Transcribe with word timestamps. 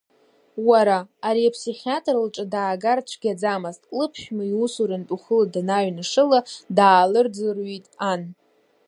Уара, 0.67 0.97
ари 1.27 1.49
аԥсихиатр 1.49 2.15
лҿы 2.25 2.45
даагар 2.53 2.99
цәгьаӡамызт, 3.09 3.81
лыԥшәма, 3.97 4.43
иусурантә 4.51 5.11
уахыла 5.11 5.45
данааҩнашыла, 5.53 6.39
даалырӡрҩит 6.75 7.85
ан. 8.11 8.21